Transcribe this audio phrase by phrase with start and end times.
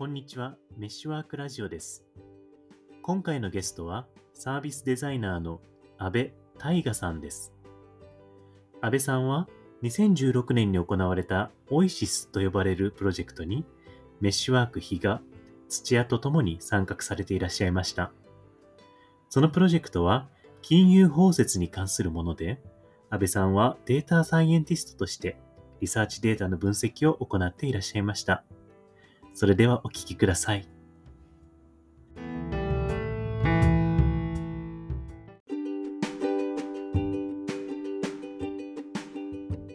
[0.00, 2.06] こんにちは、メッシュワークラジオです。
[3.02, 5.60] 今回のゲストは、サービスデザイナーの
[5.98, 7.52] 安部大賀さんです。
[8.80, 9.46] 安部さんは、
[9.82, 13.66] 2016年に行われたオイシスと呼ばれるプロジェクトに、
[14.22, 15.20] メッシュワーク比嘉、
[15.68, 18.10] 土屋とともに参画されていらっしゃいました。
[19.28, 20.30] そのプロジェクトは、
[20.62, 22.62] 金融包摂に関するもので、
[23.10, 25.38] 安部さんはデータサイエンティストとして、
[25.82, 28.44] リサーチデータの分析を行っていらっしゃいました。
[29.34, 30.66] それではお聞きください。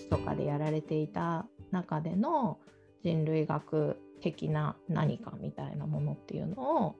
[0.09, 2.59] とかでやられていた中での
[3.03, 6.95] 人類学的な何かみたいなものっていうのを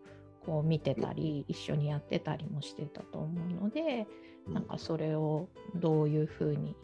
[0.45, 4.07] こう見てたり一緒にやってたりもしてたと思うので
[4.47, 6.75] なんかそれをどういうふうに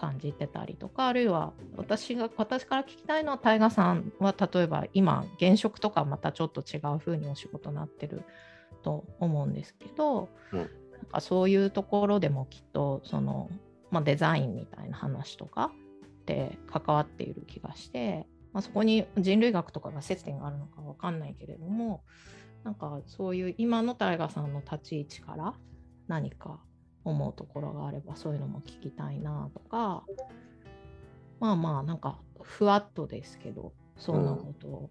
[0.00, 8.24] 感じてたりとかあるいは私が私から聞きたいのは大河さんは例えば今現職とかまたちょっと違うふうにお仕事になってる
[8.82, 10.58] と思うんですけど、うん。
[10.58, 10.68] なん
[11.12, 13.50] かそういうところでもきっとその、
[13.90, 15.72] まあ、デザインみたいな話とか
[16.06, 22.02] って関わっている気がして、まあ、そこに人類学とかが接点があるのかわかんないけれども
[22.64, 25.54] なんかそういう今の大河さんの立ち位置から
[26.06, 26.60] 何か
[27.04, 30.04] 思うところがあればそういうのも聞きたいなとか
[31.40, 34.90] まあまあなんかふわっとですけどそんなこと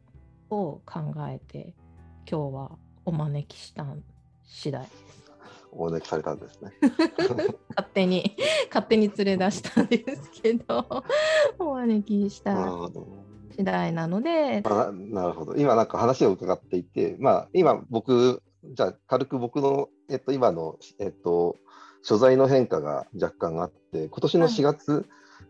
[0.56, 1.74] を考えて、
[2.30, 2.72] 今日は
[3.06, 3.86] お招きした
[4.44, 5.32] 次第です。
[5.72, 6.72] お招きされたんですね。
[7.76, 8.36] 勝手に
[8.68, 11.04] 勝手に連れ出したんですけど
[11.60, 12.90] お招きした。
[13.52, 15.56] 次第なのであなるほど。
[15.56, 21.58] 今なんか話を伺っていて、まあ今僕、じゃあ軽く僕の、えっと、今の、えっと、
[22.02, 25.06] 所在の変化が若干あって、今年の4月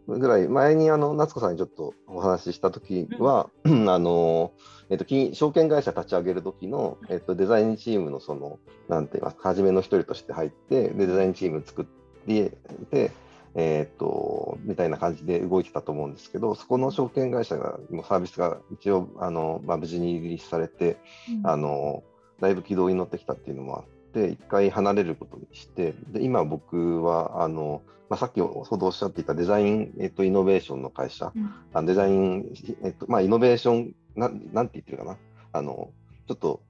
[0.07, 4.53] ぐらい、前にあの夏子さんにちょっとお話ししたときは、 あの、
[4.89, 12.57] えっと、金証券会社立ち上げる時の、えっと、デザインチームのその、なんて言いますか、初めの一人として入って、でデザインチーム作って、
[12.91, 13.11] で、
[13.55, 20.97] えーっと、みたいな感じで動いてたと思うんですけど、そこの証券会社が、もうサービスが一応、あの、まあ、無事にリリースされて、
[21.43, 22.03] あの、
[22.39, 31.53] だいぶ軌道に乗ってきたっていうのもあって、一回離れることにして、で、今僕は、あの、まあ、さっきほどおっしゃっていたデザイン、えっと、イノベーションの会社、うん。
[31.73, 32.45] あのデザイン、
[32.83, 35.17] えっと、まあ、イノベーション、なん、なんて言ってるかな。
[35.51, 35.91] あの、
[36.27, 36.61] ちょっと、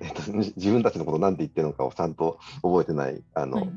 [0.00, 3.66] えっと、自分たちのことなんて言ってるのかをちゃんと覚えてない、あの、はい。
[3.66, 3.72] ね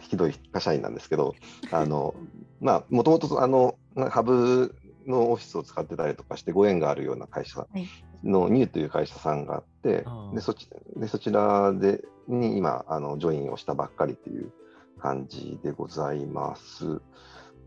[0.00, 1.34] ひどい会社員なんですけど、
[1.72, 2.14] あの、
[2.60, 3.76] まあ、もともと、あの、
[4.10, 4.74] ハブ
[5.06, 7.86] のオフィスを使ってたりとかしてご縁があるような会社はい
[8.24, 14.52] のニューという会社さんがあってあ、ーでそちでそちらでに今あのジョインをしたばっかりという
[14.98, 17.00] 感じでございます。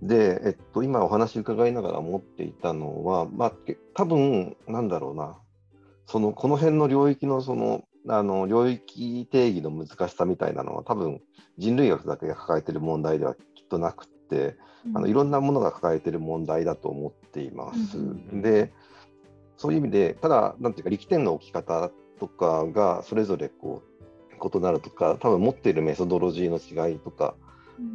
[0.02, 5.38] で、えっと、今お話伺いながら思っていたのは、まあ、け多分なんだろうな、
[6.06, 11.22] そのこの辺の領域のそのあの領域定義の難しさみたいなのは、多分
[11.58, 14.56] 人類学だけが抱えている問題ではきっとなくて、
[14.96, 17.98] あのいろんなものが抱えている問題だと思っています。
[17.98, 18.72] うんで、
[19.60, 23.84] そういう意味で、ただ、なんていうか、力点の置き方とかがそれぞれこ
[24.42, 27.36] う異なるとか、多分持っているメソドロジーの違いとか、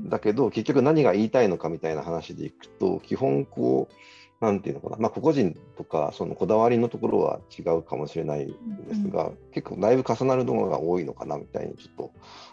[0.07, 12.13] だけど、結局何が言いたいのかみたいな話でいくと、基本こう、なんていうのかな、まあ、個々人とか、そのこだわりのところは違うかもしれないんですが、結構だいぶ重なるのが多いのかなみたいにちょっと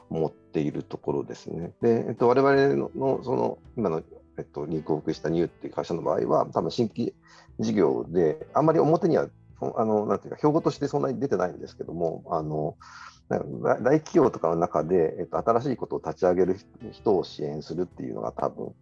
[0.09, 1.73] 思っているところですね。
[1.81, 4.03] で、えっと、我々ののその今の、
[4.37, 7.13] えっと、入国したニューっていう会社の場合は、多分新規
[7.59, 9.27] 事業で、あんまり表には、
[9.59, 12.75] そあのなんていうか、標語としてそんなに出てないんですけども、あの
[13.29, 16.57] 大企業とかの中で、えっと、新しいことを立ち上げる
[16.91, 18.73] 人を支援するっていうのが多分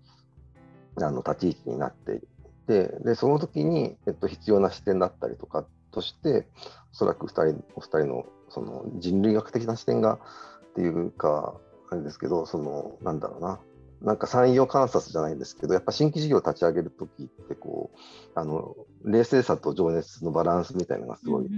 [0.95, 2.19] あの立ち位置になってい
[2.67, 6.47] て、でその時に、えっと、必要な視点だったりとかとして、
[6.91, 11.55] おそらく2人お二人のその人類学的な視点がっていうか、
[11.91, 13.59] あれですけど、そのなんだろうな、
[14.01, 17.99] なんか産業観察じゃないんですけど、やっぱ新規事業を立ち上げるときってこう
[18.39, 21.49] あの、冷静さと情熱のバランスみたいなのがすごい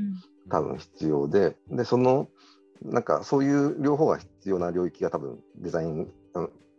[0.50, 2.28] 多分必要で、で、その、
[2.84, 6.12] なんかそういう両方が必要な領域が多分デザイン、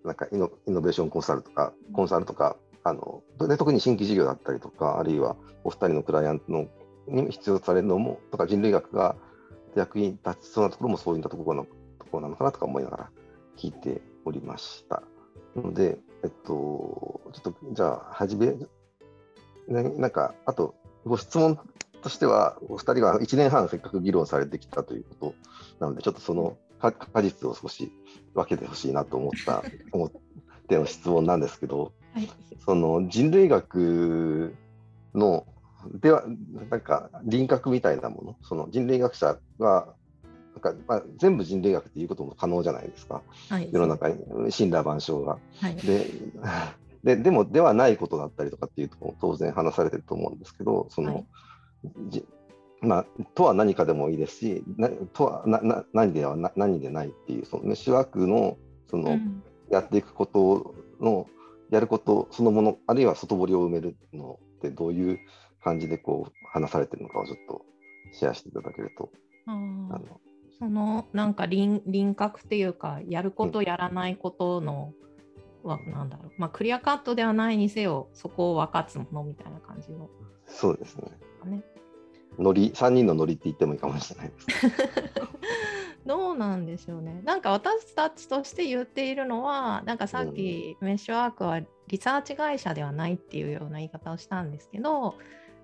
[0.05, 6.67] なんかイノイノベーションコンサルとか、コンサルとか、あので特に新規事業だったりとか、あるいはお二人のクライアントの
[7.07, 9.15] に必要とされるのも、とか人類学が
[9.77, 11.65] 役に立ちそうなところもそういったところの
[12.01, 13.11] ところなのかなとか思いながら
[13.57, 15.03] 聞いておりました。
[15.57, 21.59] なので、えっと、ちょっとじゃあ、はじめ、ね、なんか、あと、ご質問
[22.03, 25.35] としては、お二人が1年半せっかく議論されてきたというこ
[25.79, 27.93] となので、ちょっとそのか果実を少し
[28.35, 29.63] 分けてほしいなと思った、
[29.93, 30.11] 思っ
[30.69, 32.29] ての質問なんですけど、はい。
[32.65, 34.55] その人類学
[35.15, 35.47] の
[35.95, 36.25] では、
[36.71, 39.95] なんか輪郭みたいなもの、その人類学者が、
[40.55, 44.17] なんかまあ、全部人類学っていうことも可能じゃないですか、はい、世の中に、
[44.57, 45.39] 神羅万象が。
[45.61, 46.07] はい、で
[47.03, 51.27] ででも、ではないことだったりとかっていうとも当然話されてると思うんですけど、その、はい。
[52.09, 52.25] じ
[52.81, 58.57] まあ、とは何かでもいいですし、なとはなな何ではな何でないっていう、そのメッシュワークの
[58.89, 59.43] その、うん。
[59.71, 61.27] やっていくことの、
[61.71, 65.19] やることそのもの、あるいは外堀を埋めるのってどういう
[65.63, 67.65] 感じでこう話されてるのかをちょっと
[68.13, 69.11] シェアしていただけると。
[69.47, 70.21] あの
[70.59, 74.93] そのなんか輪輪郭っていうかやることやらないことの、
[75.63, 80.09] はなんだろうまあクリアカットではないにせよそこを分かつものみたいな感じの
[80.47, 81.11] そうですね。
[81.45, 81.63] ね。
[82.39, 84.47] ノリ、3人のノリって言ってもいいかもしれないです。
[86.07, 87.21] どうなんでしょうね。
[87.25, 95.15] なんか私たちとして言っているのは、なんかさっきメッシュワークはリサーチ会社ではないっていうような言い方をしたんですけど、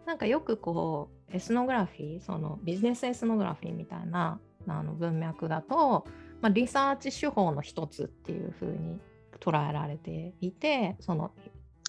[0.07, 4.39] なんかよくこうエスノグラフィー、そのビジネスエスノグラフィーみたいな
[4.71, 6.07] あの文脈だと、
[6.41, 9.01] まあ、リサーチ手法の一つっていうふうに
[9.41, 11.33] 捉えられていて、その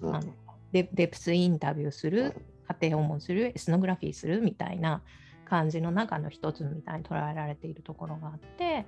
[0.01, 0.15] うん。
[0.15, 0.33] あの
[0.71, 2.35] デデプスインタビューする、
[2.79, 5.01] 家庭訪問する、エスノグラフィーするみたいな
[5.45, 8.85] 感じの中の一つみたいに捉えられているところがあって、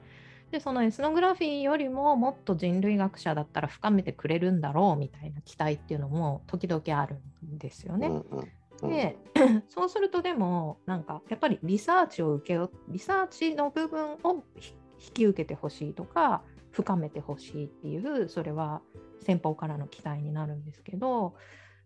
[0.52, 8.08] でそのエスノグラフィーよりももっと人類学者だったら深めてくれるんだろうみたいな期待っていうのも時々あるんですよね。
[8.08, 8.52] うんうんうん
[8.88, 9.18] で
[9.69, 18.81] そうするとでもなんかやっぱりリサーチを受けよリサーチの部分をひ引き受けてほしいとか深めてほしいっていうそれは
[19.24, 21.33] 先方からの期待になるんですけど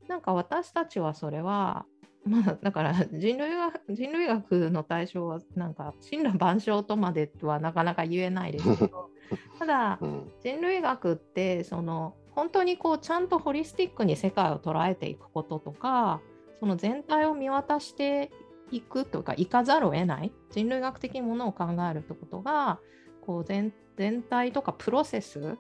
[0.08, 1.86] なんか私たちはそれは
[2.26, 9.10] まあだから人類学人類学の対象はなんか神羅万象とまではなかなか言えないですけど
[9.58, 10.32] ただうん。
[10.42, 16.22] 人類学ってその本当にこうちゃんとホリスティックに世界を捉えていくこととか
[16.60, 18.32] その全体を見渡して
[18.72, 22.80] いくとかいかざるを得ない人類学的にものを考えるってことが
[23.22, 25.58] こう全全体とかプロセス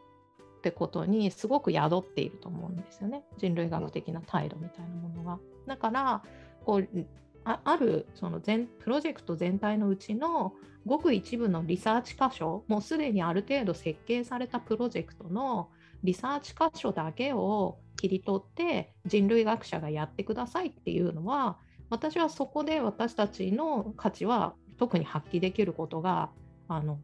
[0.60, 5.40] ってことにすごく宿っていると思うんですよね人類学的な態度みたいなものが。
[5.68, 6.24] だから
[6.66, 7.06] こう
[7.44, 10.54] ああるその全プロジェクト全体のうちの
[10.86, 15.70] ごく一部のリサーチ箇所もうすでにある程度設計されたプロジェクトの
[16.04, 21.58] リサーチ箇所だけを切り取って人類学者がやってくださいっていうのは
[21.90, 26.30] 私はそこで私たちの価値は特に発揮できることが
[26.68, 27.00] あの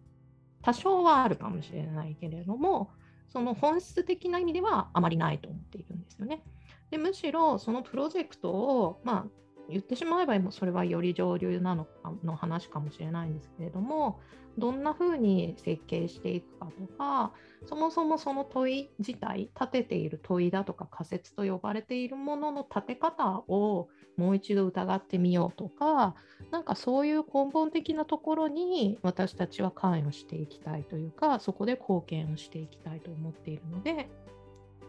[0.62, 2.92] 多少はあるかもしれないけれども
[3.30, 6.44] その本質的な意味ではあまりないと思っているんですよね。
[6.90, 9.26] でむしろそのプロジェクトを、まあ、
[9.71, 14.19] 言ってしまえばそれはより上流なのかの話かもしれないんですけれども
[14.57, 17.31] どんなふうに設計していくかとか
[17.65, 23.88] そもそもその問い自体立てている問いだとか仮説と呼ばれているものの立て方を
[24.18, 26.15] もう一度疑ってみようとか
[26.51, 34.09] なんかそういう根本的なところに私たちは関与していきたいというかそこで貢献をしていきたいと思っているので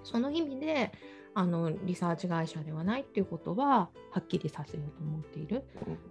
[0.02, 0.92] その意味で
[1.34, 5.64] あのリサーチ会社ではないっていうことははっきりさせようと思っている。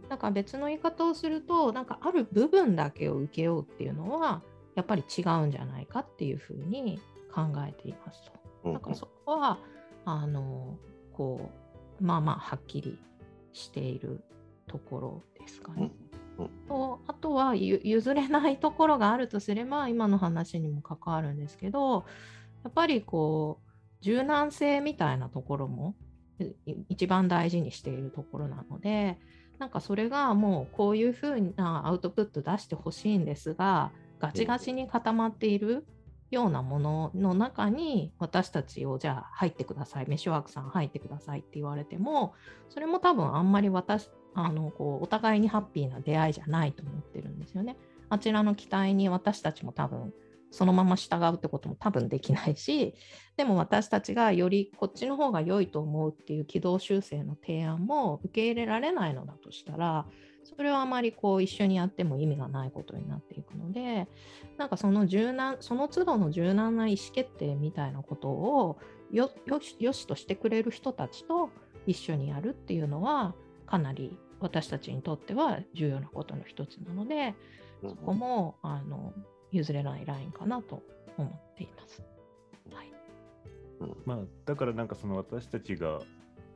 [0.10, 4.42] なんか別の言い方をするとなんかある部分だけを受けようっていうのは
[4.76, 7.00] やっぱり違うんじゃないかっていうふうに
[7.34, 8.32] 考えていますと。
[8.66, 9.60] うんだからそこは
[10.06, 10.78] あの
[11.14, 11.52] こ
[12.00, 13.00] うまあまあはっきり
[13.54, 14.24] している
[14.68, 15.92] ところですかね。
[16.38, 22.06] うんとあとはゆ譲れないところがあるとすれば今の話にも関わるんですけど
[22.64, 23.71] やっぱりこう
[24.02, 25.96] 柔軟性みたいなところも
[26.90, 29.20] 一番大事にしているところなので
[29.60, 35.86] なんかそれがもうこういうふうなアウトプット出してほしいんですがガチガチに固まっている
[36.32, 42.34] ようなものの中に私たちをじゃあ入ってくださいメッシュワークさん入ってくださいって言われても
[42.70, 47.76] それも多分あんまり私あのこうお互いにハッピーな出会いじゃないと思ってるんですよね。
[48.10, 50.14] あちらの期待に私たちも多分
[50.52, 52.94] そのまま従うってことも多分できないし
[53.38, 60.06] でも私たちがよりこっちの方が良いと思うっていう軌道修正の提案も受け入れられないのだとしたら
[60.44, 64.08] それはあまりこう一緒にやっても意味がないことになっていくので
[64.58, 68.78] なんかその柔軟その都度の柔軟な意思決定みたいなことを
[69.12, 71.50] よよしよしとしてくれる人たちと
[71.86, 77.36] 一緒にやるっていうのはかなり私たちにとっては重要なことの一つなので
[77.82, 79.14] そこもあの
[79.52, 80.82] 譲れないラインかなと
[81.18, 82.04] 思っています。
[82.74, 82.92] はい、
[84.06, 86.02] まあ、だからなんかその私たちが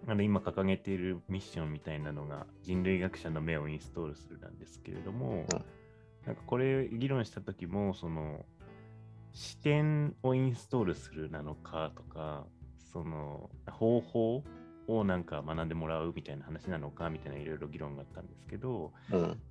[0.08, 5.46] あの今掲げているミッションみたいなのが人類学者の目をインストールするなんですけれども、
[6.26, 8.46] なんかこれ議論した時もその
[9.34, 12.46] 視点をインストールするなのかとか
[12.94, 14.44] その方法
[14.88, 19.42] をなんか学んでもらうみたいな話なのかみたいないろいろ議論があったんですけど、うん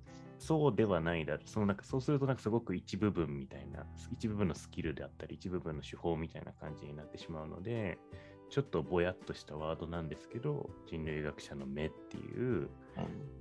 [0.45, 3.83] そうではないだそのなんかそうするとなんかすごく一部分みたいな
[4.13, 7.97] 一部分のスキルであったり一部分の手法みたいな感じになってしまうので
[8.51, 12.69] ちょっとぼやっとしたワードなんですけど人類学者の目っていう、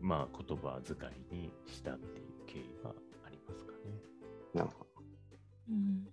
[0.01, 0.97] まあ、言葉遣
[1.31, 2.95] いにしたっていう経緯は
[3.27, 3.79] ありますかね。
[4.55, 4.87] なるほ
[5.69, 6.09] うん。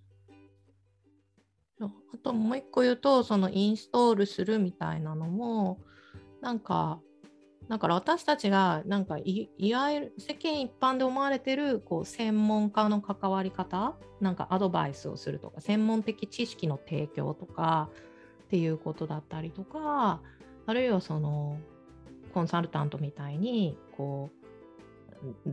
[2.14, 5.80] あともう一個言うとそのインストールするみたいなのも
[6.42, 7.00] なんか
[7.72, 17.90] だから私たちがなんかいいわゆる世間一般で思われてるこう専門家の関わり方なんかアドバイスをするとか専門的知識の提供とか
[18.44, 20.20] っていうことだったりとか
[20.66, 21.58] あるいはその
[22.34, 24.30] コンサルタントみたいにこ
[25.46, 25.50] う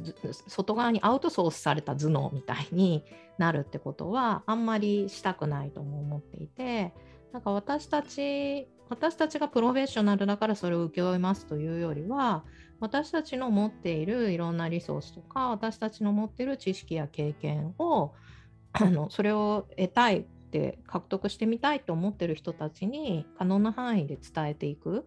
[0.49, 3.05] 外側にアウトソースされた頭脳みたいに
[3.39, 6.93] なるってことはあんまりしたくないとも思っていて
[7.31, 12.45] なんか私たち私たちがプロフェッショナルだからそれを請け負いますというよりは
[12.81, 18.15] 私たちの持っているいろんなリソースとか私たちの持っている知識や経験を
[18.73, 25.05] あのそれを得たいって獲得してみたいと思っている人たちに可能な範囲で伝えていく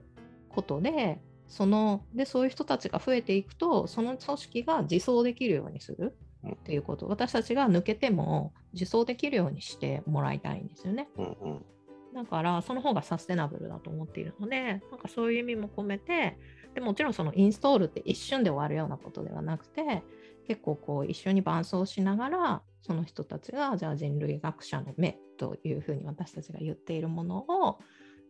[0.50, 6.16] ことでそのでそういう人たちが増えていくとその組織が自走できるようにする
[6.50, 11.10] っていうこと私たちが抜けても自走できるようにしてもらいたいんですよね。
[11.18, 11.66] うんうん
[12.14, 16.38] だからその方がサステナブルだと思っているのでなんかそういう意味も込めて
[16.74, 20.04] でもちろんそのインストールって一瞬で終わるようなことではなくて
[20.48, 27.80] 結構こう一緒に伴走しながらその人たちがじゃあ人類学者の目というふうに私たちが言っているものを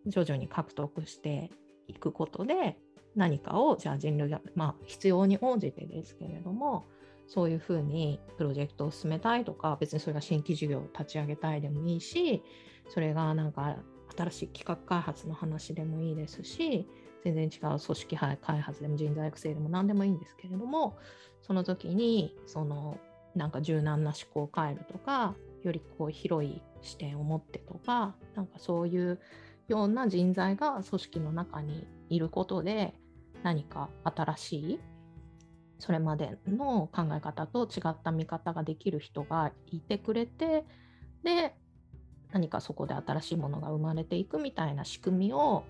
[0.05, 1.51] 徐々に獲得して
[1.88, 2.77] いくことで
[3.15, 6.88] 何かをじゃあ人類学まあ必要に応じてですけれども
[7.33, 12.43] そういうふうにプロジェクトを進めたいとか別にそれが新規事業を立ち上げたいでもいいし
[12.89, 13.77] それがなんか
[14.17, 16.89] 新しい企画開発の話でもいいですし
[17.23, 20.97] 全然違う組織開発でも人材育成でも何でもいいんですけれども
[21.41, 22.97] その時にその
[23.33, 25.33] なんか柔軟な思考を変えるとか
[25.63, 29.21] よりこう広い視点を持ってとかなんかそういう
[29.69, 32.93] ような人材が組織の中にいることで
[33.41, 34.79] 何か新しい
[35.81, 40.63] それまでの考え方と違った見方ができる人がいてくれて
[41.23, 41.55] で
[42.31, 45.63] 何かそこで新しいものが生まれていくみたいな仕組みを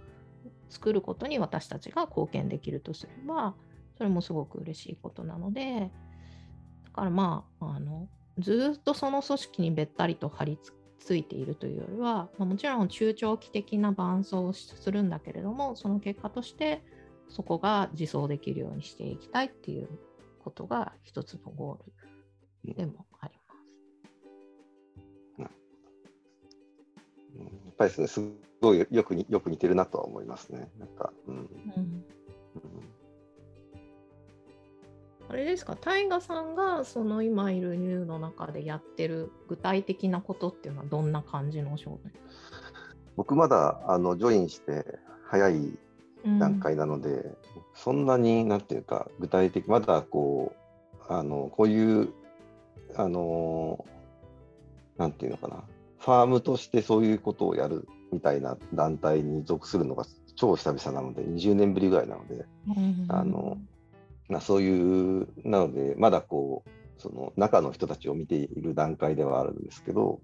[0.70, 3.56] 作ることに私たちが貢献できるとすれば
[3.98, 5.90] それもすごく嬉しいことなので
[6.84, 10.60] だからまああのずっとその組織にべったりと張り
[11.00, 16.84] 付いているというよりは、まあ、もちろん中長期的な伴走をするんだけれどもその結果として
[17.32, 19.88] そこが自走できるようにしていきたいっていう
[20.44, 23.76] ことが一つのゴールでもあります。
[25.38, 25.50] うんや
[27.72, 28.22] っぱりですね、す
[28.62, 30.70] ごいよくによく似てるなとは思いますね。
[30.78, 31.36] なんか、うん。
[31.36, 32.06] うんうん
[35.30, 42.02] あれですか、タイガさんがその今いるニューの中でやってる具体的なことっていうのはどんな感じのお仕事
[43.16, 44.84] 僕まだあのジョインして
[45.24, 45.80] 早い
[46.40, 47.32] 段階なので、
[47.74, 50.54] そんなになんていうか具体的まだこ
[51.10, 52.10] うあのこういう
[52.96, 53.86] あの
[54.98, 55.64] なんていうのかな
[56.00, 63.06] ファームとしてそういうことをやるみたいな団体に属するのが超久々なので20年ぶりぐらいなので、うん。
[63.10, 63.58] あの
[64.30, 66.70] まあ、そういうなのでまだこう
[67.02, 70.22] その中の人たちを見ている段階ではあるんですけど、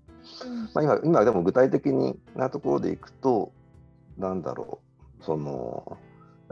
[0.74, 3.52] まあ、今今でも具体的になところでいくと
[4.18, 4.87] なんだろう
[5.22, 5.98] その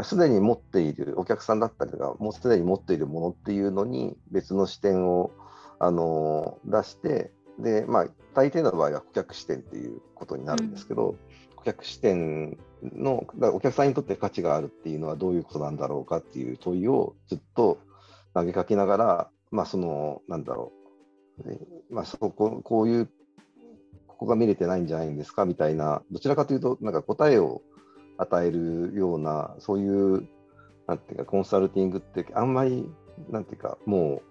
[0.03, 5.31] すでに持っているお客さんだったりとかもうすでに持っているものっていうのに別の視点を
[5.79, 11.15] あの出してで、まあ、大抵の場合は顧客視点っていうことになるんですけど、
[11.55, 17.79] 顧客視点のお客さんにとって価値があるっていうのはどういうことなんだろうかっていう問いをずっと
[18.33, 20.73] 投げかけながら、まあ、そのなんだろ
[21.43, 21.57] う、ね
[21.89, 23.09] まあ、そここういう
[24.07, 27.61] ここが見れてないんじゃないんですかみたいなどちらかというとなんか答えを
[28.17, 30.27] 与えるようなそういう
[30.87, 32.89] なんていうかコンサルティングってあんまり
[33.29, 34.21] なんていうかも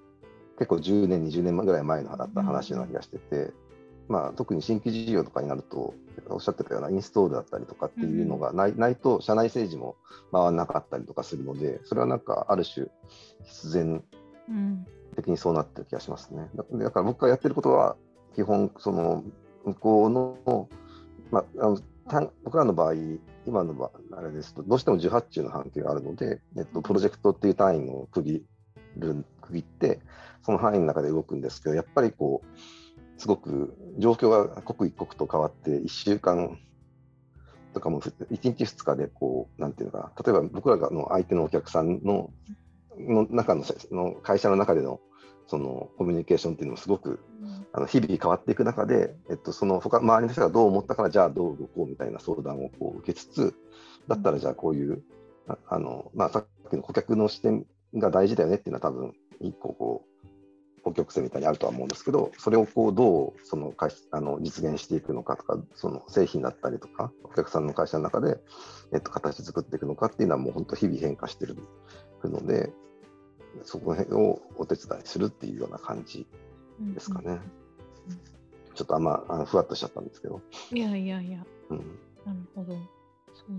[0.55, 3.53] う結構10年20年ぐらい前のだった話な気がしてて、
[4.09, 5.95] まあ、特に新規事業とかになると
[6.29, 9.97] おっしゃってたようなインストールだったりとかっていうのがない,、ないと社内政治も
[10.31, 12.87] 回らなかったりとかするのでそれはなんかある種
[13.43, 14.05] 必然
[14.49, 16.49] うん的にそうなってる気がしますね。
[16.55, 17.97] だだから僕がやってることは
[18.35, 19.23] 基本その
[19.65, 20.69] 向こうの,、
[21.31, 21.85] まあ、あの単
[22.45, 22.95] 僕らの場合
[23.47, 28.45] 今の場合あれですとどうしても受発注の関係があるので、えっと、プロジェクトっていう単位を区切
[28.97, 30.01] る区切って
[30.43, 36.59] その範囲の中で動くんですけどやっぱりこうすごく状況が刻一刻と変わって1週間
[37.73, 42.31] とかも1日2日でこう、なんていうのかな、例えば僕らの相手のお客さんの
[42.97, 45.01] の中のの会社の中での
[45.49, 47.21] そのコミュニケーションっていうのもすごく
[47.77, 53.55] あの日々変わっていく中で、えっと、その他周りの人がどう思ったからじゃあどう動こうみたいな相談をこう受けつつ
[54.07, 55.03] だったらじゃあこういう
[55.49, 57.67] ああの、まあ、さっきの顧客の視点
[57.97, 60.25] が大事だよねっていうのは多分一個こう
[60.85, 68.37] 補極性みたいにあるとは思うんですけどそれをこうどうその会あの実現していくのかとかその製品だったりとかお客さんの会社の中で、
[68.93, 71.57] えっと、形作っていくのかっていうのはもう本当日々変化してる
[72.23, 72.71] ので
[73.63, 76.27] そこら辺をお手伝いするっていうような感じ
[76.81, 77.25] ですかね。
[77.27, 77.41] うんうん、
[78.75, 80.41] ちょっとあんまあのふわっとしちゃったんですけど。
[80.73, 81.45] いやいやいや。
[81.71, 81.79] うん、
[82.25, 82.75] なるほど。
[83.33, 83.53] そう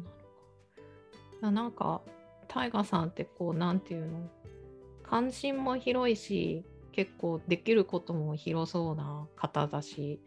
[1.42, 1.52] なのか。
[1.52, 2.02] なんか、
[2.48, 4.30] タイガさんってこう、なんていうの？
[5.04, 10.20] 関心も広いし、結構できることも広そうな方だし、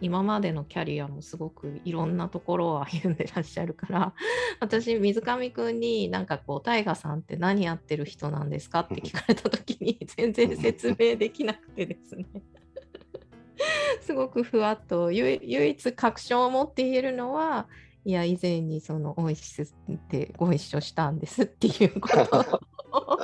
[0.00, 4.14] 今までのキャリアもすごくいろんなところを歩んでらっしゃるから
[4.60, 12.26] 私水上くんになんかこう大河さんって何やってる人なんですかって聞かれた時に全然説明できなくてですね
[14.02, 17.66] すごくふわっと唯一確証を持って言えるのは
[18.04, 19.74] いや以前にそのオイシス
[20.08, 22.38] でご一緒したんですっていうこと
[22.92, 23.18] を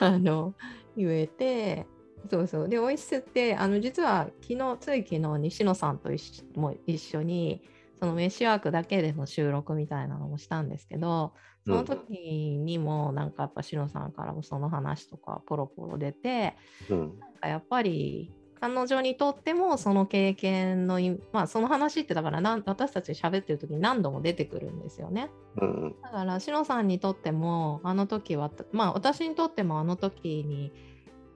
[0.00, 0.54] あの
[0.96, 1.86] 言えて
[2.30, 2.68] そうそう。
[2.68, 7.62] で、オイシスって、あの実は昨日、つい昨日、西野さんと一緒も一緒に、
[7.98, 11.34] そのメッシュワークだけでの収録みたいなのもしたんですけど、
[11.66, 16.56] その時にも、なんかやっぱ、しのさんからもその話とかポロポロ出て、
[16.90, 18.32] うん、なんかやっぱり、
[18.62, 21.00] 彼女にとってもその経験の、
[21.32, 25.30] まあ、その話ってだから私たち喋ってる時に何度も出てくるんですよね。
[25.60, 30.72] うん、だからしのさんにとってもあの時はまあ私にとってもあの時に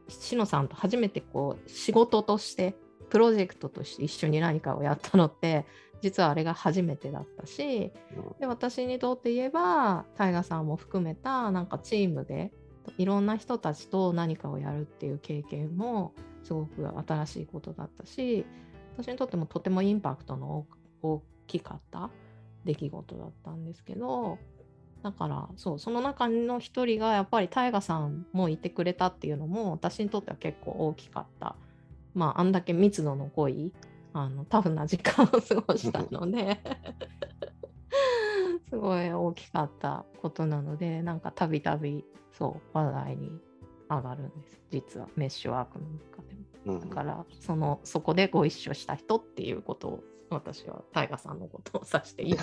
[0.06, 2.76] しのさんと初めてこう仕事として
[3.10, 5.66] プロジェクトとして一緒に何かをやったのって
[6.02, 7.90] 実はあれが初めてだったし、
[8.38, 12.52] で私にとって言えばタイガさんも含めたなんかチームで
[12.98, 16.12] いろんな人たちと何かをやるっていう経験も
[16.46, 18.46] すごく新しいことだったし
[18.96, 20.64] 私にとってもとてもインパクトの
[21.02, 22.08] 大きかった
[22.64, 24.38] 出来事だったんですけど
[25.02, 31.56] だからそうその中の一人がやっぱり大河さんもいてくれたっていうのも私にとっては結構大きかった。
[32.14, 33.72] まああんだけ密度の濃い
[34.14, 36.58] あのタフな時間を過ごしたので
[38.70, 43.38] すごい大きかったことなのでなんかたびたびそう話題に
[43.88, 44.60] 上がるんです。
[44.70, 46.35] 実はメッシュワークの中で、
[46.66, 50.00] だからそのそこでご一緒した人っていうことを
[50.30, 52.36] 私は大河さんのことを指していい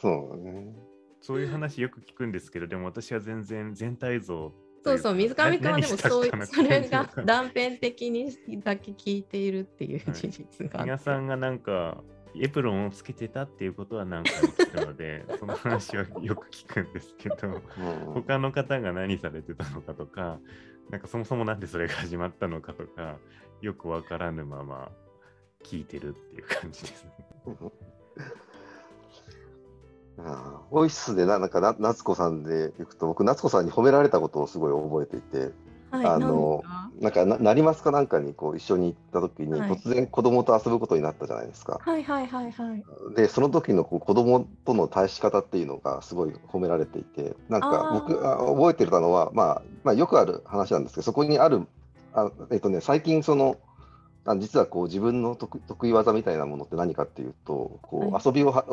[0.00, 0.74] そうね。
[1.20, 4.52] そういう話よく聞くんですけど、でも私は全然全体像
[4.84, 8.30] そうそう、水上君はでもそうそれが断片的に
[8.62, 10.84] だけ聞いているっていう事実が、はい。
[10.84, 12.04] 皆さんがなんか
[12.38, 17.62] エプロンをつけてたっていうことは何回も聞くので、 その話はよく聞くんですけど、
[18.12, 20.38] 他の方が何されてたのかとか、
[20.90, 23.16] なんかそもそもなんでそれが始まったのかとか、
[23.60, 24.90] よくわからぬまま
[25.62, 27.10] 聞いてるっていう感じですね。
[30.18, 35.52] あオイスでななんかな夏子さんでいくと僕夏子さんに褒められたことをすごい覚えていて、
[35.90, 36.62] はい、あの
[37.00, 37.90] なんかななりますか？
[37.90, 41.80] なんかにこう一緒に行った時に、はい、突然子供と遊ぶことになったじゃないですか。
[41.82, 42.84] はいはいはいはい。
[43.16, 51.66] でその時のこう子供との対し方っていうのがすごい褒められていてなんか僕あ覚えてたのは、まあ、まあよくある話なんですけどそこにある
[52.12, 53.56] あえっとね最近その
[54.24, 58.64] あ実はこう自分の得得意技みたいなものって何かっていうとこう、遊びをは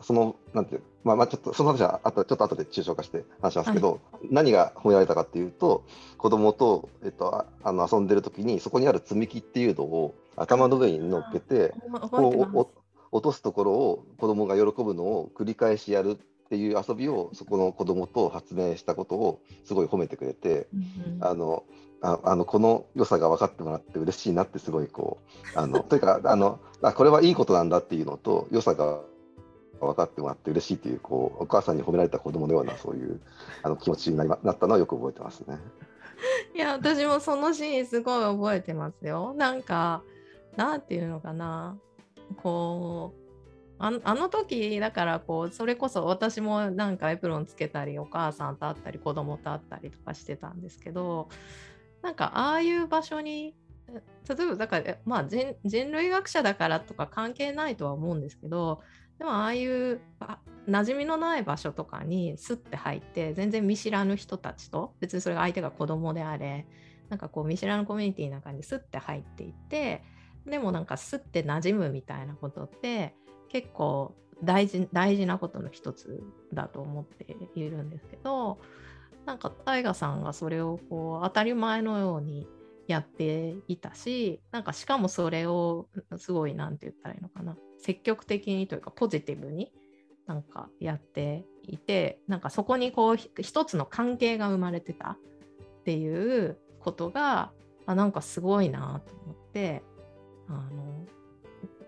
[0.00, 5.84] そのなんていうまあ、まあちょっとその話はあとちょっと後で抽象化して話しますけど、はい、何が褒められたかっていうと
[6.18, 11.74] 子供とえっとあの遊んでる時にそこにある積み木っていうのを頭の上に乗っけて
[12.10, 12.80] こう
[13.12, 21.64] 落とすところを子供が喜ぶのを繰り返しやるっていう遊びをそこの子供と発明したことをすごい褒めてくれて、うん、あの
[22.02, 25.18] ああのこの良さが分かってもらって嬉しいなってすごいこ
[25.54, 29.00] うあのというかあのあこれはいいことなんだっていうのと良さが
[29.86, 33.20] 分かってもらって嬉しいっていうこうお母さんに褒められた子供のようなそういう
[33.62, 35.58] あの気持ちになり、ま、なったのはよく覚えてますね。
[36.54, 39.34] いや私もそのシーンすごい覚えてますよ。
[39.34, 40.02] なんか
[40.56, 41.78] なんていうのかな
[42.36, 43.20] こう
[43.78, 51.28] ああの時だからこうそれこそ私もなんかエプロンつけたりお母さんと会ったり子供と会ったりとかしてたんですけど
[52.02, 53.54] なんかああいう場所に
[54.28, 58.82] 例えばだからまあ人人類学者だからとか関係ないとは思うんですけど
[59.20, 60.00] でもああいう
[60.66, 66.66] 馴染みのない場所とかにスッて入って全然見知らぬ人たちと別にそれが相手が子供であれ
[67.10, 70.02] なんかこう見知らぬコミュニティの中にスッて入っていって
[70.46, 73.14] でもなんかすって馴染むみたいなことって
[73.50, 76.22] 結構大事大事なことの一つ
[76.54, 78.58] だと思っているんですけど
[79.26, 82.46] なんか大河さんがそれをこう当たり前のように
[82.86, 87.54] やっていたしなんかしかもそれをすごい何て言ったらいいのかな。
[87.80, 89.72] 積極的にというかポジティブに
[90.26, 95.18] なんかやっていてなんかそこにこう一つの関係が生まれてたっ
[95.84, 97.50] ていうことが
[97.86, 99.82] あなんかすごいなと思って
[100.48, 101.06] あの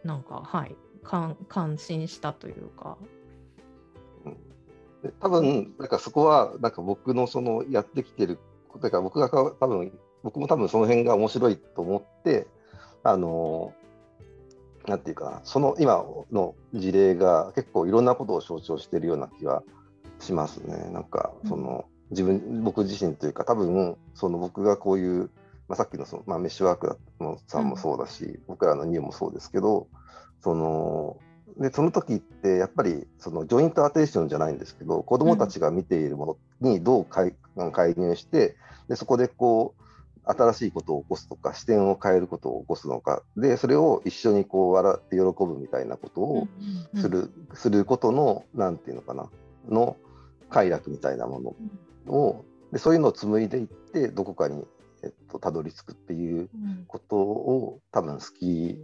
[0.04, 1.36] なんかはい感
[1.78, 2.96] 心したというか。
[5.20, 8.38] 多分なんかそこはなんか僕のそのやってきてる
[8.80, 12.46] だから僕が多分僕も多分その辺が面白いと思って
[13.02, 13.74] あの
[14.86, 19.62] なんていうかなその今の事例が結構いろんなことを象徴しているような気が
[20.18, 20.90] しますね。
[20.92, 25.30] なんかその、自分僕自身というか多分その僕がこういう、
[25.68, 29.88] まあ、さっきのその、まあ、メッシュワークのさんもそうだし、うん、僕らのニューもそうですけど
[30.42, 31.16] その
[31.58, 38.56] でその時ってやっぱりそのジョイントアテンションじゃないんですけど子どもたちが見ているものにどう介入して
[38.88, 39.81] でそこでこう
[40.24, 46.48] 新しいことを起こすとか視点を変えることを起こすのかでそれを一緒にこう笑って喜ぶみたいなことを
[46.94, 49.28] するうんうんうん、することの何て言うのかな
[49.68, 49.96] の
[50.48, 51.54] 快楽みたいなも
[52.06, 54.64] のをでそういうのを紡いでいってどこかに、
[55.02, 56.48] えっと、たどり着くっていう
[56.86, 58.78] ことを多分好き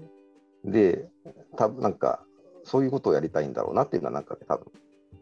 [0.65, 1.09] で
[1.57, 2.23] 多分なんか
[2.65, 4.67] そういうことをやりたいんだろうなっていうのはなんかね多分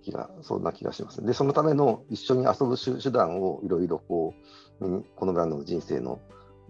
[0.07, 1.25] 気がそんな気がします。
[1.25, 4.35] でそのための一緒に遊ぶ手段をいろいろこ
[4.81, 6.21] うこのブランドの人生の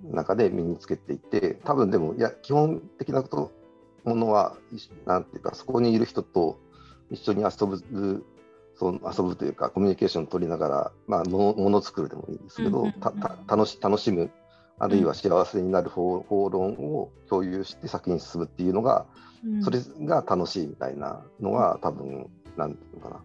[0.02, 3.52] 中で身につけていって多分でもいや基本的なこと
[4.04, 4.56] ものは
[5.04, 6.58] なんていうかそこにいる人と
[7.10, 8.24] 一緒に遊ぶ
[8.74, 12.86] その遊ぶというかコミュニケーションを取りながら、まあ、ものもの作るでもいいんですけど、
[13.46, 14.30] 楽し楽しむ
[14.78, 19.06] あるいは幸せになる方,、法論を共有して先に進むっていうのが、
[19.44, 23.22] うん、それが楽しいみたいなのは多分なんていうのかな。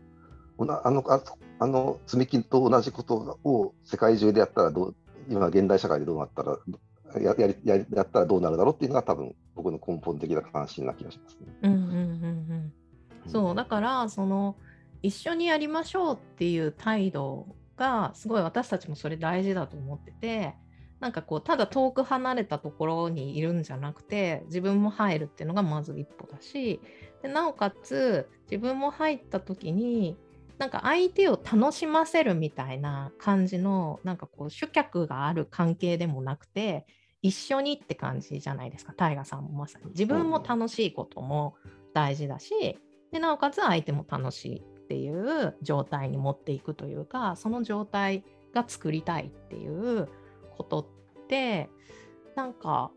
[0.83, 1.21] あのあ
[1.59, 4.95] あの積み木と同じことを世界中でやったらどう
[5.27, 6.57] 今現代社会でどうなったら
[7.19, 11.47] ややややったらどうなるだろうっていうのが多分僕の根本的な関心な気がしますね。
[11.63, 11.93] うんうんうん。
[13.25, 13.31] うん。
[13.31, 14.55] そうだからその
[15.01, 20.55] 一緒にやりましょうっていう態度がすごい私たちもそれ大事だと思ってて
[20.99, 26.79] なんかこうただ遠く離れたところにいるんじゃなくて自分も入るっていうのがまず一歩だし
[27.21, 30.17] でなおかつ自分も入った時に
[30.57, 36.85] なんか相手を楽しませるみたいな感じのなんかこう主客がある関係でもなくて
[37.21, 39.85] 一緒にって感じじゃないですか大河さんもまさに。
[39.91, 41.55] 自分も楽しいことも
[41.93, 42.77] 大事だし
[43.11, 50.07] でなおかつ相手も楽しいっていう状態に持っていくというかその状態が作りたいっていう
[50.57, 51.69] ことって
[52.35, 52.91] なんか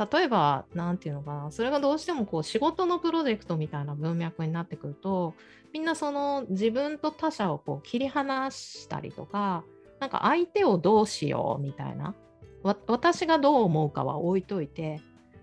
[0.00, 5.34] 例えば何て言うのかなそれがどうしてもこう仕事のプロジェクトみたいな文脈になってくると
[5.74, 9.62] みんなその自分と他者をこう切り離したりとか
[10.00, 12.14] なんか相手をどうしようみたいな
[12.62, 15.00] 私がどう思うかは置いといて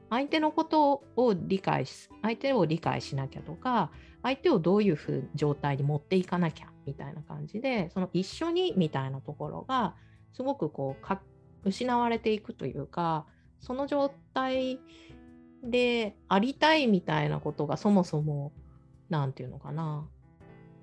[0.09, 3.91] 相手のことを理解し相手を理解しなきゃとか
[4.23, 9.95] 相手をどういうふう状態に持っていかなきゃみたいな感じでその一緒にみたいなところが
[10.33, 11.17] すごくこう
[11.67, 13.25] 失われていくというか
[13.59, 14.79] その状態
[15.63, 18.51] でありたいみたいなことがそもそも
[19.09, 20.07] 何て言うのかな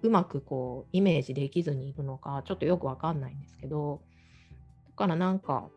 [0.02, 4.02] うまくこうイメージできずにいるのかちょっとよくわかんないんですけど
[4.90, 5.68] だからなんか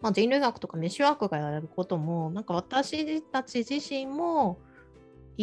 [0.00, 4.60] まあ、人類学とかメッシュワークがやることもなんか私たち自身も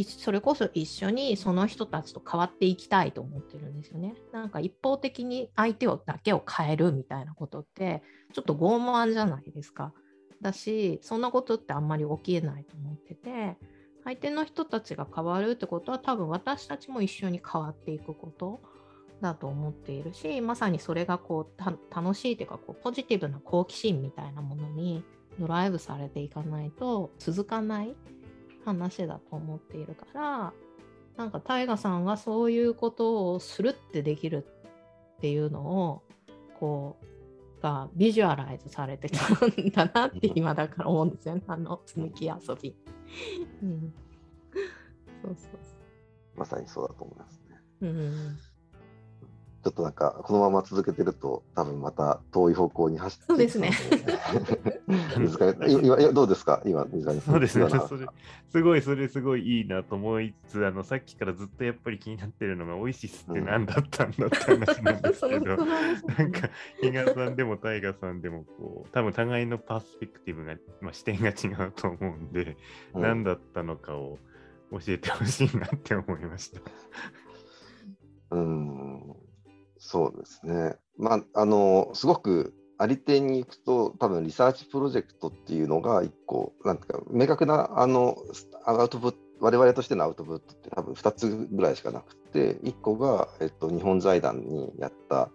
[0.03, 4.15] それこそ一緒にその人たちと変わっていきたいと思ってるんですよね。
[4.31, 8.01] なんか一方的に相手をだけを変えるみたいなことって
[8.33, 9.93] ちょっと傲慢じゃないですか。
[10.43, 13.57] だしそんなことってあんまり起きえないと思ってて
[14.03, 18.61] 相手の人たちが変わるってことは多分私たちも一緒に変わっていくこと
[19.21, 25.03] だと思っているしまさにそれがこう楽しいというかこうポジティブな好奇心みたいなものに
[25.39, 27.95] ドライブされていかないと続かない
[28.65, 30.53] 話だと思っているから
[31.17, 34.45] なんか大河さんはそういうことをするってできる
[35.17, 36.03] っていうのを
[36.59, 37.05] こう
[37.63, 41.41] がビジュアライズされてたんだなって今だから思うんですよね。
[41.47, 42.75] あの積み木遊び、
[43.63, 43.93] うん、
[45.23, 45.59] そうそう。
[46.35, 47.57] まさにそうだと思いますね。
[47.81, 48.37] うん
[49.63, 53.71] ちょっとなんかこのまま続けてると多分また遠い方向に走ってそうですね。
[55.69, 56.61] 今今どうですか？
[56.65, 57.21] 今水上さん。
[57.21, 57.69] そうですね。
[57.69, 58.05] それ
[58.49, 66.49] すごいそれすごいいいなと思いつつあのさっきからずっとやっぱり気になってるのがオイシスって何だったんだって話なんですけど、 そのなんか
[66.81, 72.57] 比嘉さんでもタイガさんでもこう多分互いのパースペクティブが、まあ、視点が違うと思うんで、
[72.93, 73.01] うん。
[73.01, 74.19] 何だったのかを
[74.71, 76.59] 教えてほしいなって思いました。
[78.31, 79.15] うん
[79.85, 80.77] そうですね。
[80.97, 88.15] まあ、あの、すごくあり手に行くと、多分リサーチプロジェクトっていうのが一個、なんていうか、明確なあの
[88.65, 95.29] アウトプット、我々としてのアウトプットって多分2つぐらいしかなくて、1個が、えっと、日本財団にやった、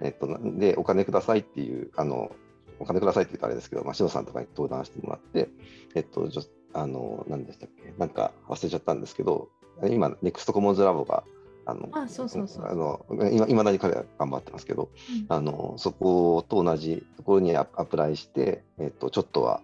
[0.00, 0.26] えっと、
[0.58, 2.32] で、お金くださいっていう、あの、
[2.80, 5.48] お金くださいって言うとあれですけど、まあ、篠さんとかに登壇してもらって、
[5.94, 9.48] えっと、じょあの、何でしたっけ、なんか忘れちゃったんですけど、
[9.88, 11.22] 今、ネクストコモンズラボが、
[11.64, 14.90] あの、あそうそうそうあの今今だに彼は頑張ってますけど、
[15.28, 19.62] あのそこと同じところにアアプライして、えっと、ちょっとは、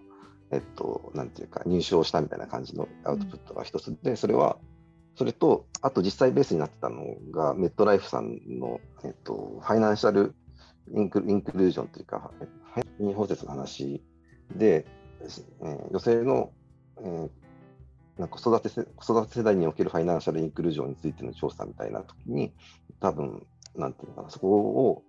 [0.51, 4.57] えっと、なんていうか、入賞したみたいな感じのアウトプットが一つで、それは、
[5.15, 10.33] それと、あと実際ベースになってたのが、メットライフさんの、えっと、ファイナンシャル
[10.95, 12.31] インクインクルージョンというか、
[12.73, 14.01] ファイナン包摂の話
[14.55, 14.85] で、
[15.21, 16.51] えー女性の、
[17.01, 17.29] えー
[18.19, 22.53] なんか子育て世子育て世代におけるファイナンシャルインクルージョンについての調査みたいな時に、
[22.99, 25.03] 多分なんていうのかな、そこを、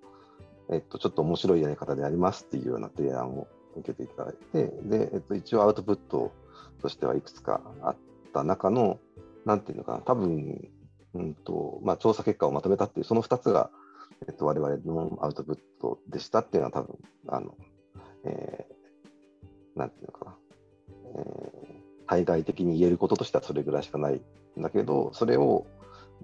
[0.70, 6.32] えっと、ちょっと面白いやり方でやりますっていうような提案を受けていただいて、で、えっと、一応アウトプット
[6.80, 7.96] としてはいくつかあっ
[8.32, 9.00] た中の、
[9.44, 10.68] なんていうのかな、多分、
[11.14, 13.70] うんとまあ、調査結果をまとめたっていう、その2つが、
[14.28, 17.56] えっと、我々のアウトプットでしたっていうのは多分、あの、
[18.24, 18.80] えー
[19.76, 20.36] なんていうのかな、
[21.16, 21.69] えー
[22.10, 24.20] 対外的に言えることとしてはそれぐらいしかない
[24.58, 25.64] んだけど、それを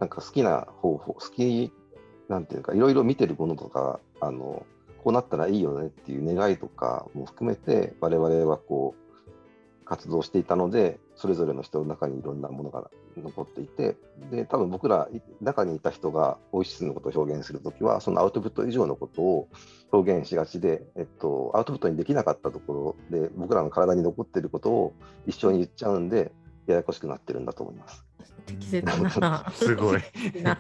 [0.01, 1.73] なんか好きな方法、好き、
[2.29, 4.67] なんていうか、いろいろ見てるものとか、あの、
[5.05, 9.06] こうなったらいいよねっていう願いとかも含めて、我々はこう、
[9.87, 13.97] 活動していたので、それぞれの人の中にいろんなものが残っていて、
[14.31, 15.09] で、多分僕ら
[15.41, 19.49] 中にいた人がオイシスのことを表現するときは、そのアウトプット以上のことを
[19.93, 24.93] 表現しがちで、えっと、アウトプットにできなかったところで、僕らの体に残っていることを
[25.27, 26.33] 一緒に言っちゃうんで、
[26.67, 28.06] ややこしくなってるんだと思います。
[28.47, 29.51] 適切な。
[29.53, 30.01] すごい。
[30.43, 30.57] な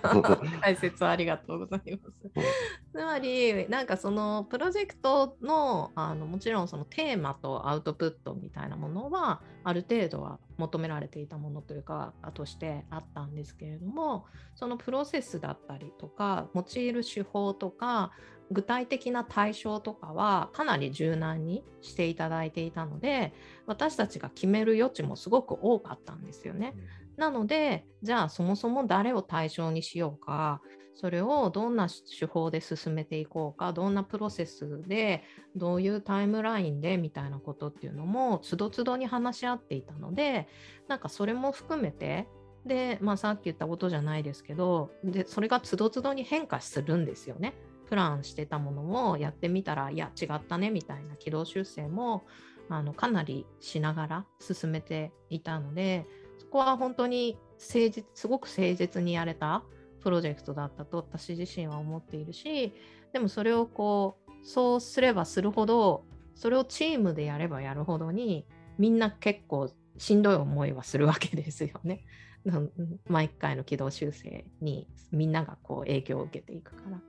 [0.60, 2.44] 解説ありがとうございます。
[2.92, 18.12] つまりなんかそのプロジェクトのあのもちろんそのテーマとアウトプットみたいなものはある程度は求められていたものというかとしてあったんですけれどもそのプロセスだったりとか用いる手法とか
[18.50, 23.32] 具体的な対象とかはかなり柔軟にしていただいていたので
[23.66, 26.74] 私たちが決める余地もすごく多かったんですよね。
[27.16, 30.60] なので、じゃあそもそも誰を対象にしようか、
[30.94, 35.22] それをどんな手法で進めていこうか、どんなプロセスで、
[35.54, 40.48] どういうタイムラインでみたいなことっていうのも、つどつどに話し合っていたので、
[40.88, 42.26] なんかそれも含めて、
[42.64, 47.54] で、まあ、さっき言ったことじゃないですけど、でそれがつどつどに変化するんですよね。
[47.88, 52.24] プランしてたものをやってみたら、いや、違ったねみたいな軌道修正も
[52.68, 56.06] あのかなりしながら進めていたので、
[56.56, 59.62] こは本当に誠実すごく誠実にやれた
[60.00, 62.72] プロジェクトだったと私自身は思っているし
[63.12, 68.46] でもそれをこうそうすればするほどそれをチームでやればやるほどに
[68.78, 72.04] みんな結構しんどい思いはするわけですよね。
[73.08, 77.00] 毎回の軌道修正にみんながこう影響を受けていくからっ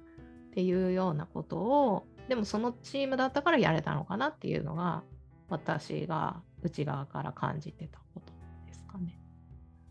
[0.52, 5.04] ていうようなことをでもそのチームだったからやれたのかなっていうのが
[5.50, 8.37] 私が内側から感じてたこと。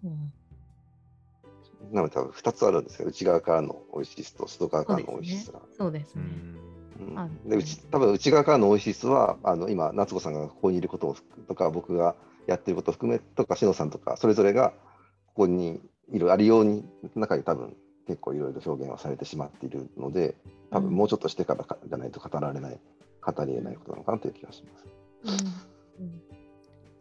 [0.06, 0.32] うん
[1.92, 3.08] なので多分2つあるんですよ。
[3.08, 5.58] 内側からのオイシスと外側からのオイシスが。
[5.58, 6.22] うそうですね。
[6.22, 6.56] ん
[7.10, 11.16] うんあでうち多分内側からのオイシスはあの今夏子さんがここにいることを
[11.46, 12.16] とか僕が
[12.46, 14.70] やってることを含めとか篠さんとかそれぞれが
[15.26, 20.34] ここにいるありように中に多分結構いろいろ表現はされてしまっているので
[20.70, 22.80] 多分もうちょっとしてからかじゃないと語られない
[23.20, 25.38] 語り得ないことなのかなという気がします。
[26.00, 26.36] うんうん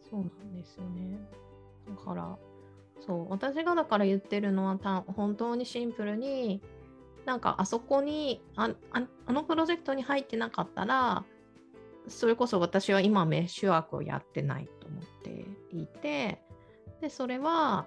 [0.08, 1.18] そうなんですよね。
[1.88, 2.38] だから、
[3.00, 6.62] そう、私がだから言ってるのはた本当にシンプルに、
[7.24, 11.24] なんかあそこにああ、あのプロジェクトに入ってなかったら、
[12.08, 16.40] それこそ私は今メッシュワークをやってないと思っていて、
[17.00, 17.86] で、それは、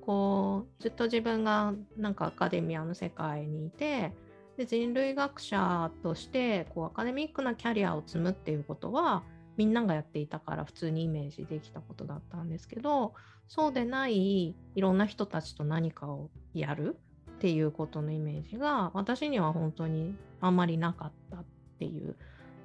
[0.00, 4.12] こう、ずっと自分がなんかアカデミアの世界にいて、
[4.56, 9.24] で人類学者としてこうアカデミックなキャリアを積むっていうことは
[9.56, 13.14] みんながやっていたから普通にイメージできたことだったんですけど
[13.48, 16.96] そうでないいろんな人たちと何かをやる
[17.32, 21.44] っていうことのイメージが私には本当にあんまりなかったっ
[21.78, 22.16] ていう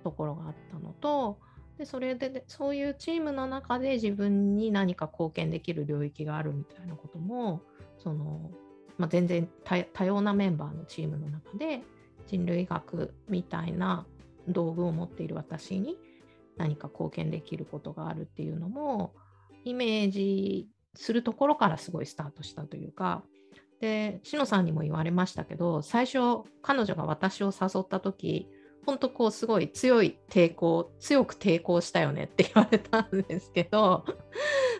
[0.03, 1.39] ところがあったのと
[1.77, 7.61] でそれでそういうチームの中で自分に何か貢献できる領域があるみたいなことも
[7.97, 8.51] その、
[8.97, 9.49] まあ、全然
[9.93, 11.81] 多様なメンバーのチームの中で
[12.27, 14.05] 人類学みたいな
[14.47, 15.97] 道具を持っている私に
[16.59, 19.13] 何か貢献できることがあるっていうのも
[19.63, 23.23] イメージするところからすごいスタートしたというか
[23.79, 28.47] でしのさんにも言われましたけど最初彼女が私を誘った時
[28.85, 34.05] 本当こうすごい強い抵抗強く抵抗したよねって言われたんですけど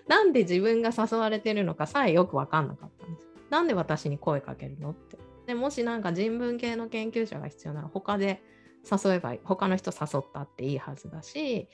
[0.08, 3.28] なんで自分が誘われてるのかさえよく分かんなかったんです。
[3.50, 8.42] なんで私に声かけるのってでもしなんか人文系の研究者が必要なら他で
[8.90, 11.68] 誘えば他の人誘ったっていいはずだし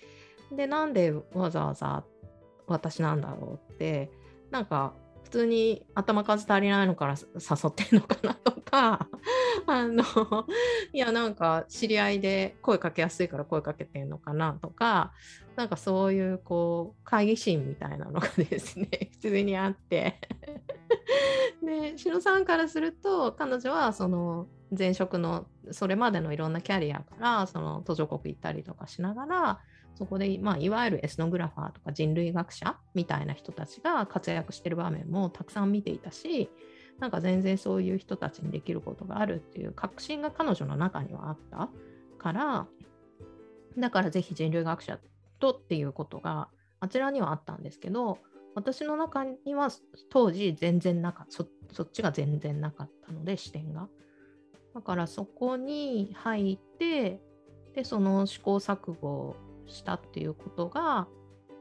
[0.51, 2.03] でなんでわざわざ
[2.67, 4.11] 私なんだろうって
[4.51, 9.09] なんか普通に頭数足りないのから誘ってんのかなとか
[9.65, 10.03] あの
[10.93, 15.13] いやなんか知り合いで声かけやすいから声かけてんのかなとか
[15.55, 20.19] なんかそういうこう会議心みたいなのがですね 普通にあって。
[21.63, 29.59] で篠さんからすると彼女はその前職のそれまでのいろんなキャリアからその途上国行ったりとかしながら
[29.95, 36.49] そこで、まあ、いわゆるエスノグラファーとか人類学者みたいな人たちが活躍してる場面もたくさん見ていたし
[36.99, 41.69] なんか全然そういう人たちにできることがあるっていう確信が彼女の中にはあった
[42.17, 42.67] から
[43.77, 44.99] だからぜひ人類学者
[45.39, 46.49] とっていうことが
[46.79, 48.19] あちらにはあったんですけど
[48.55, 49.69] 私の中には
[50.09, 53.87] 当時全然なかそっちが全然なかったので視点が。
[54.75, 57.21] だからそこに入って
[57.73, 61.07] でその試行錯誤したっていうことが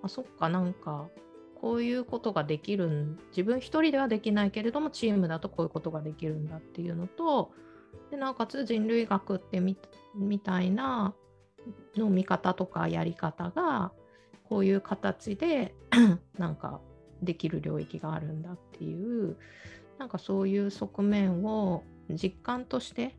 [0.03, 1.09] あそっかなんか
[1.61, 7.53] こういうことができる自分一人ではできないけれどもチームだとこういうことができるんだっていうのと
[8.11, 9.79] でなおかつ人類学ってみ
[10.17, 11.15] みたいな
[11.97, 13.93] の見方とかやり方が
[14.49, 15.75] こういう形で
[16.37, 16.81] なんか
[17.23, 19.37] できる領域があるんだっていう
[19.99, 23.17] なんかそういう側面を実感として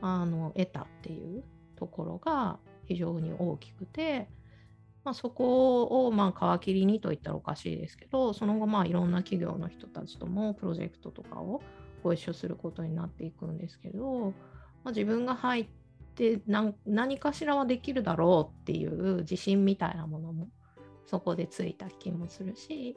[0.00, 1.44] あの得たっていう
[1.76, 4.28] ところが非常に大きくて、
[5.04, 11.62] まあ、そこをまあ皮切りにといったらおかしいですけどその後まあいろんな企業の人たちともプロジェクトとかを
[12.02, 14.32] ご一緒することになっていくんですけど、
[14.84, 15.66] まあ、自分が入っ
[16.14, 20.48] て何かしらはできるだろうっていう自信みたいなものも
[21.06, 22.96] そこでついた気もするし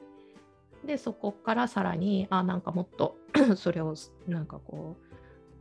[0.84, 3.16] でそこからさらにあなんかもっと
[3.56, 3.94] それを
[4.26, 5.11] なんかこう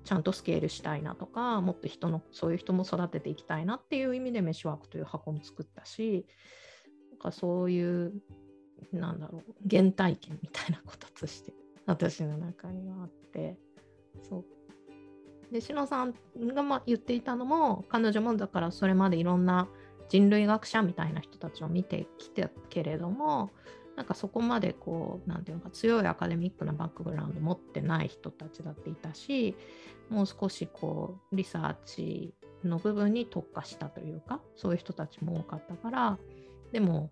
[0.04, 6.26] ちゃんとスケールしたいなとかもっと人のそういう人も育てていきたいなっていう意味でメッシワークという箱も作ったし
[7.12, 8.14] なんかそういう
[8.92, 11.54] なんだろう原体験みたいなこととして
[11.86, 13.58] 私の中にはあって
[14.28, 14.46] そう。
[15.52, 16.14] で篠さん
[16.54, 19.68] がま言っていたのも彼女もだからそれまでいろんな
[20.08, 23.52] 人類学者みたいな人たちを見てきてけれども
[24.02, 29.56] なんかそこまでこう何て言うのか強いアカデミックなバックグラウンド持ってない人たちだっていたし
[30.10, 32.34] もう少しこうリサーチ
[32.64, 36.18] の部分に特化したというかそういう人たちも多かったから
[36.72, 37.12] でも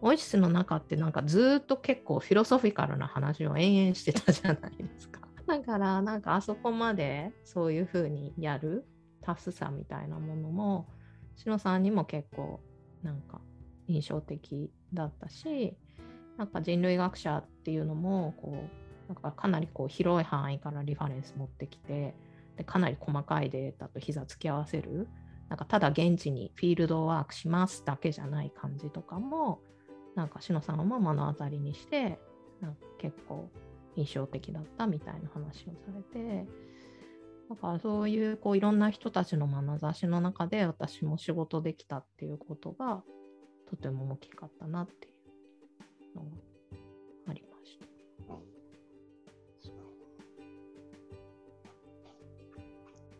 [0.00, 5.20] オイシスの中ってなんかずっと結構フィロソフィカルな話を延々してたじゃないですか。
[5.46, 8.84] だからなんかあそこまでそういうふうにやる
[9.22, 10.88] タフさみたいなものも
[11.36, 12.60] しのさんにも結構
[13.02, 13.40] なんか
[13.86, 15.76] 印象的だったし
[16.36, 18.68] なんか人類学者っていうのもこ
[19.08, 22.14] うなんかかなりこう広い範囲からリファレンス持ってきて
[22.56, 25.08] でかなり細かいデータと膝つき合わせる。
[25.48, 29.60] なんかただ現地にフィールドワークしますだけじゃない感じとかも
[30.14, 32.18] なんか篠さんも目の当たりにして
[32.60, 33.50] なんか結構
[33.94, 36.46] 印象的だったみたいな話をされて
[37.50, 43.02] だかそういうこういろんな人たちの眼差しの中で私も仕事できたっていうことが
[43.68, 45.13] とても大きかったなっていう。
[46.14, 46.28] のが
[47.28, 47.84] ありました。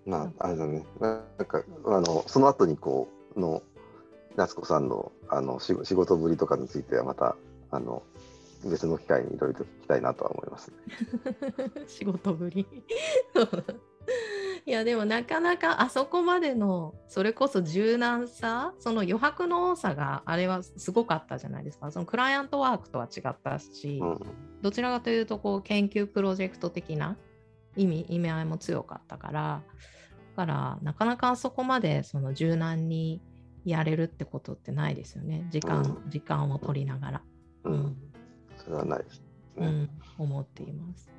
[0.07, 3.63] まあ、あれだね、なんか、あの、その後にこう、の、
[4.37, 7.37] 夏子さんの、あの、仕事ぶりとかについては、また、
[7.71, 8.03] あの、
[8.71, 10.77] 別の機会にいろいろと聞きたいなとは思います、ね、
[11.87, 12.67] 仕事ぶり
[14.67, 21.91] いやでもなかなかあそこまでのそれこそ柔軟さその余白の多さがあれはすごかったじゃないですか。
[21.91, 24.19] そのクライアントワークとは違ったし、うん、
[24.63, 27.19] どちらかというとこう研究プロジェクト的な
[27.77, 29.63] 意味意味合いも強かったから
[30.37, 33.21] だからなかなかあそこまでその柔軟に
[33.67, 35.47] やれるってことってないですよね。
[35.51, 37.23] 時間、うん、時間を取りながら、
[37.65, 37.97] うん、うん、
[38.57, 39.27] それはないですね、
[39.59, 41.11] うん、思っています。